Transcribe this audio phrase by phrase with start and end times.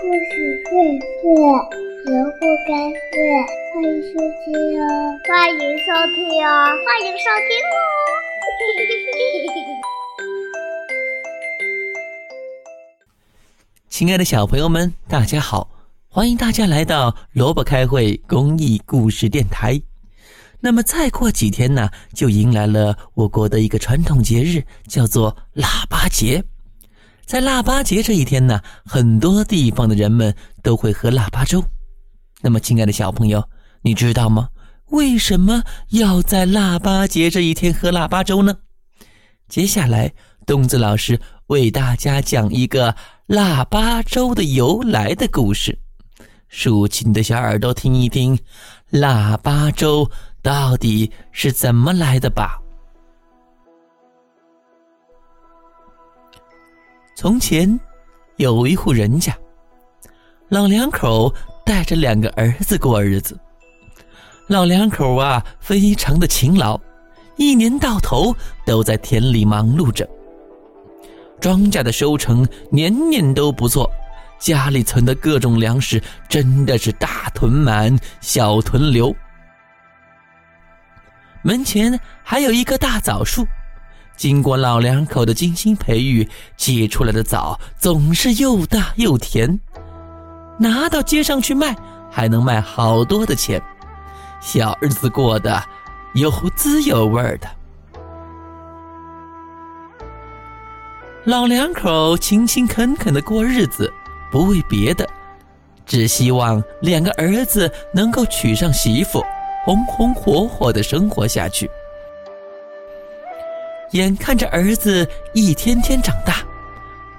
[0.00, 0.14] 故事
[0.70, 0.70] 会
[1.20, 1.26] 睡，
[2.06, 2.70] 人不该
[3.10, 3.18] 睡。
[3.74, 4.82] 欢迎收听哦，
[5.26, 6.46] 欢迎收听哦，
[6.86, 7.76] 欢迎收听哦。
[13.88, 15.68] 亲爱的小朋友们，大家好！
[16.08, 19.82] 欢迎大家来到萝卜开会公益故事电台。
[20.60, 26.44] 那么再过几天呢，就迎来了我国的一个传统节日，叫做腊八节。
[27.28, 31.62] 在腊八节这一天呢，很多地方的人们都会喝腊八粥。
[32.40, 33.46] 那么，亲爱的小朋友，
[33.82, 34.48] 你知道吗？
[34.86, 38.56] 为什么要在腊八节这一天喝腊八粥呢？
[39.46, 40.10] 接下来，
[40.46, 42.96] 东子老师为大家讲一个
[43.26, 45.78] 腊八粥的由来的故事。
[46.48, 48.38] 竖起你的小耳朵听一听，
[48.88, 50.10] 腊八粥。
[50.40, 52.58] 到底是怎么来的吧？
[57.20, 57.68] 从前
[58.36, 59.36] 有一户人家，
[60.48, 61.34] 老两口
[61.66, 63.36] 带着两个儿子过日子。
[64.46, 66.80] 老两口啊，非常的勤劳，
[67.34, 68.32] 一年到头
[68.64, 70.08] 都在田里忙碌着。
[71.40, 73.90] 庄稼的收成年年都不错，
[74.38, 79.12] 家里存的各种粮食真的是大囤满，小囤留。
[81.42, 83.44] 门前还有一棵大枣树，
[84.18, 89.60] 经过老两口的精心培育，结出来的枣总是又大又甜，
[90.58, 91.74] 拿到街上去卖，
[92.10, 93.62] 还能卖好多的钱，
[94.40, 95.62] 小日子过得
[96.14, 97.48] 有滋有味的。
[101.24, 103.92] 老两口勤勤恳恳的过日子，
[104.32, 105.08] 不为别的，
[105.86, 109.24] 只希望两个儿子能够娶上媳妇。
[109.64, 111.70] 红红火火的生活下去。
[113.92, 116.42] 眼看着儿子一天天长大，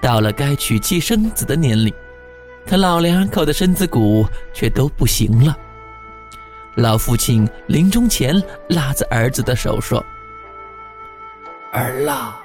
[0.02, 1.94] 到了该娶妻生子的年龄，
[2.68, 5.58] 可老两口的身子骨却都不行了。
[6.76, 10.04] 老父亲临终前拉着儿子的手说
[11.74, 12.40] ：“儿啊，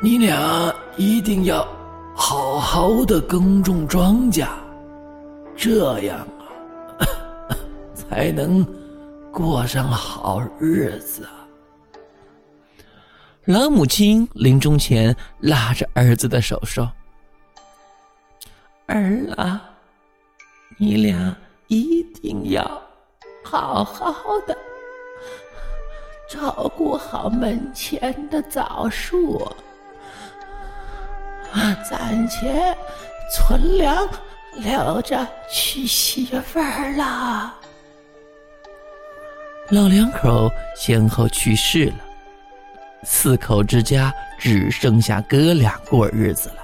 [0.00, 1.66] 你俩一定要
[2.14, 4.46] 好好的耕种庄稼，
[5.56, 6.26] 这样。
[7.94, 8.66] ”才能
[9.32, 11.26] 过上好日子。
[13.50, 16.88] 老母亲临终前拉着儿子的手说
[18.86, 19.60] ：“儿啊，
[20.78, 22.62] 你俩一定要
[23.42, 24.56] 好好的
[26.28, 29.44] 照顾好门前的枣树，
[31.90, 32.72] 暂且
[33.34, 34.08] 存粮
[34.54, 37.52] 留着娶媳妇儿了。”
[39.70, 41.94] 老两口先后去世了，
[43.04, 46.56] 四口之家只剩下哥俩过日子了。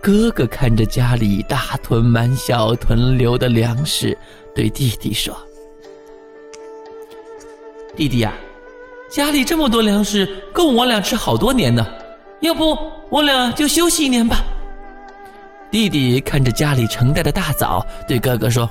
[0.00, 4.16] 哥哥看着家里大囤满、小囤留的粮食，
[4.54, 5.34] 对弟弟说
[7.96, 8.34] ：“弟弟呀，
[9.10, 11.86] 家里这么多粮食，够我俩吃好多年呢。
[12.40, 12.76] 要不
[13.08, 14.44] 我俩就休息一年吧。”
[15.70, 18.68] 弟弟看着家里成袋的大枣，对哥哥说：“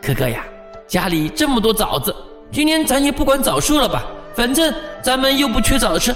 [0.00, 0.44] 哥哥呀。”
[0.86, 2.14] 家里这么多枣子，
[2.52, 6.14] 今年咱也不管枣树了吧，反正咱们又不缺枣吃。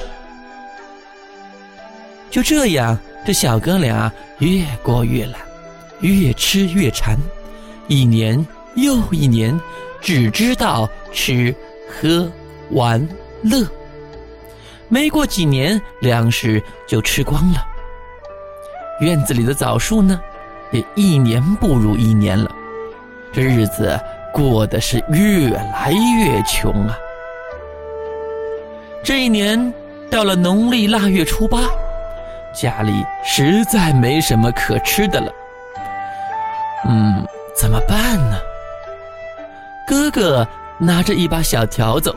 [2.31, 5.35] 就这样，这小哥俩越过越懒，
[6.01, 7.17] 越吃越馋，
[7.87, 9.59] 一年又一年，
[10.01, 11.55] 只知道吃
[11.89, 12.31] 喝
[12.71, 13.07] 玩
[13.43, 13.67] 乐。
[14.89, 17.65] 没过几年，粮食就吃光了，
[19.01, 20.21] 院子里的枣树呢，
[20.71, 22.51] 也一年不如一年了，
[23.33, 23.99] 这日子。
[24.31, 26.97] 过得是越来越穷啊！
[29.09, 29.73] 这一年
[30.11, 31.61] 到了农历腊月初八，
[32.55, 32.93] 家里
[33.25, 35.33] 实在没什么可吃的了。
[36.87, 37.27] 嗯，
[37.57, 38.37] 怎么办呢？
[39.87, 42.15] 哥哥拿着一把小笤帚，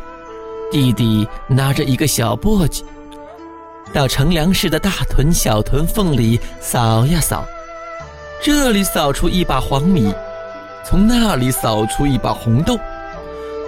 [0.69, 2.83] 弟弟拿着一个小簸箕，
[3.93, 7.45] 到乘凉时的大屯、小屯缝里扫呀扫，
[8.43, 10.13] 这里扫出一把黄米。
[10.83, 12.77] 从那里扫出一把红豆，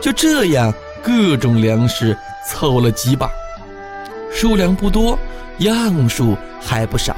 [0.02, 2.18] 就这样各种粮食
[2.48, 3.30] 凑了几把，
[4.32, 5.18] 数量不多，
[5.60, 7.16] 样数还不少。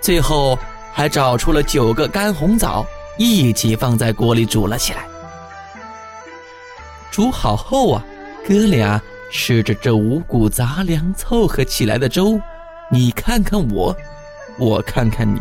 [0.00, 0.58] 最后
[0.92, 2.84] 还找出了九个干红枣，
[3.16, 5.06] 一起放在锅里煮了起来。
[7.10, 8.04] 煮好后啊，
[8.48, 9.00] 哥俩
[9.30, 12.40] 吃着这五谷杂粮凑合起来的粥，
[12.90, 13.94] 你看看我，
[14.58, 15.40] 我看看你。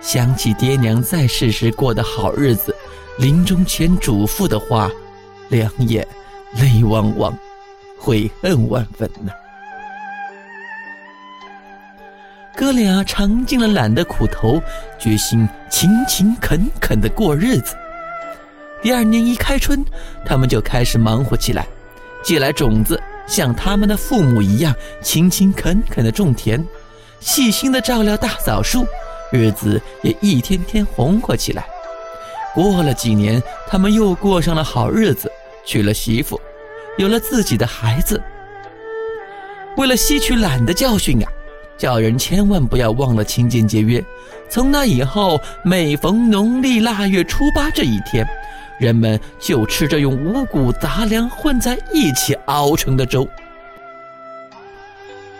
[0.00, 2.76] 想起爹娘在世时过的好日子，
[3.16, 4.90] 临终前嘱咐的话，
[5.48, 6.06] 两眼
[6.60, 7.36] 泪汪汪，
[8.04, 9.32] 悔恨万分呐。
[12.54, 14.62] 哥俩尝尽了懒的苦头，
[14.98, 17.74] 决心勤勤恳恳的过日子。
[18.82, 19.82] 第二年一开春，
[20.22, 21.66] 他们就开始忙活起来，
[22.22, 26.62] 借来种子，像他们的父母一样勤勤恳恳的种田，
[27.20, 28.86] 细心的照料大枣树，
[29.32, 31.64] 日子也一天天红火起来。
[32.54, 35.32] 过了几年，他们又过上了好日子，
[35.64, 36.38] 娶了媳妇，
[36.96, 38.20] 有了自己的孩子。
[39.76, 41.28] 为了吸取懒的教训啊！
[41.76, 44.02] 叫人千万不要忘了勤俭节约。
[44.48, 48.24] 从那以后，每逢农历腊月初八这一天，
[48.78, 53.28] 人们就吃着用五谷杂粮混在一起熬成的粥。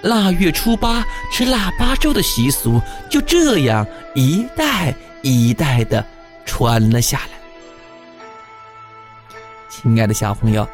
[0.02, 4.92] 腊月初八吃腊八粥的习俗就这样一代
[5.22, 6.04] 一代的
[6.44, 7.38] 传了下来。
[9.70, 10.68] 亲爱的小朋友，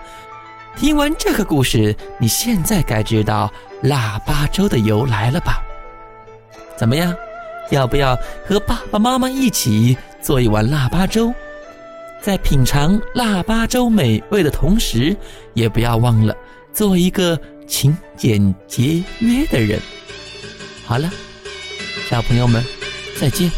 [0.76, 3.52] 听完这个故事，你现在该知道。
[3.82, 5.62] 腊八粥的由来了吧？
[6.76, 7.14] 怎么样？
[7.70, 8.14] 要不要
[8.46, 11.32] 和爸爸妈妈一起做一碗腊八粥？
[12.20, 15.16] 在品尝腊八粥美味的同时，
[15.54, 16.36] 也不要忘了
[16.74, 19.80] 做一个勤俭节约的人。
[20.84, 21.10] 好了，
[22.10, 22.62] 小朋友们，
[23.18, 23.50] 再见。